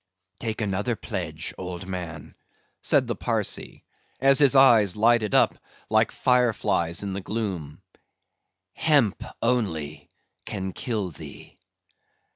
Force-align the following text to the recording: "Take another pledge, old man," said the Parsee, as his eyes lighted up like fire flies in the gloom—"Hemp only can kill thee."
"Take 0.39 0.61
another 0.61 0.95
pledge, 0.95 1.53
old 1.59 1.87
man," 1.87 2.33
said 2.81 3.05
the 3.05 3.15
Parsee, 3.15 3.83
as 4.19 4.39
his 4.39 4.55
eyes 4.55 4.95
lighted 4.95 5.35
up 5.35 5.59
like 5.91 6.11
fire 6.11 6.53
flies 6.53 7.03
in 7.03 7.13
the 7.13 7.21
gloom—"Hemp 7.21 9.23
only 9.43 10.09
can 10.43 10.73
kill 10.73 11.09
thee." 11.11 11.55